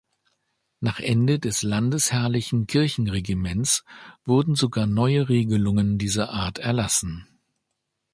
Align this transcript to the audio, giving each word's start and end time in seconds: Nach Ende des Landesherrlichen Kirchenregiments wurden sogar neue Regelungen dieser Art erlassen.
Nach 0.79 0.99
Ende 0.99 1.37
des 1.37 1.61
Landesherrlichen 1.61 2.65
Kirchenregiments 2.65 3.83
wurden 4.25 4.55
sogar 4.55 4.87
neue 4.87 5.29
Regelungen 5.29 5.99
dieser 5.99 6.29
Art 6.31 6.57
erlassen. 6.57 7.27